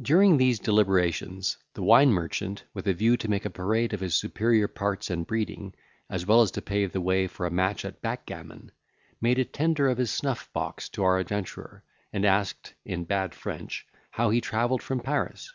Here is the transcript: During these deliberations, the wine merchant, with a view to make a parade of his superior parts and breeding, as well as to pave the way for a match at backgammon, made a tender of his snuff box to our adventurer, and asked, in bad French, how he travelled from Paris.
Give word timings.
During 0.00 0.36
these 0.36 0.60
deliberations, 0.60 1.56
the 1.72 1.82
wine 1.82 2.10
merchant, 2.12 2.62
with 2.72 2.86
a 2.86 2.92
view 2.94 3.16
to 3.16 3.26
make 3.28 3.44
a 3.44 3.50
parade 3.50 3.92
of 3.92 3.98
his 3.98 4.14
superior 4.14 4.68
parts 4.68 5.10
and 5.10 5.26
breeding, 5.26 5.74
as 6.08 6.24
well 6.24 6.40
as 6.42 6.52
to 6.52 6.62
pave 6.62 6.92
the 6.92 7.00
way 7.00 7.26
for 7.26 7.44
a 7.44 7.50
match 7.50 7.84
at 7.84 8.00
backgammon, 8.00 8.70
made 9.20 9.40
a 9.40 9.44
tender 9.44 9.88
of 9.88 9.98
his 9.98 10.12
snuff 10.12 10.52
box 10.52 10.88
to 10.90 11.02
our 11.02 11.18
adventurer, 11.18 11.82
and 12.12 12.24
asked, 12.24 12.74
in 12.84 13.02
bad 13.02 13.34
French, 13.34 13.88
how 14.12 14.30
he 14.30 14.40
travelled 14.40 14.84
from 14.84 15.00
Paris. 15.00 15.52